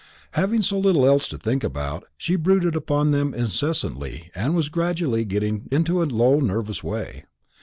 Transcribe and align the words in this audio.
Having 0.31 0.63
so 0.63 0.79
little 0.79 1.05
else 1.05 1.27
to 1.27 1.37
think 1.37 1.63
of, 1.63 2.03
she 2.17 2.35
brooded 2.35 2.75
upon 2.75 3.11
them 3.11 3.35
incessantly, 3.35 4.31
and 4.33 4.55
was 4.55 4.67
gradually 4.67 5.23
getting 5.25 5.67
into 5.71 6.01
a 6.01 6.05
low 6.05 6.39
nervous 6.39 6.83
way. 6.83 7.25